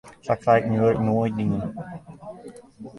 [0.25, 1.53] Sa krij ik myn wurk nea dien.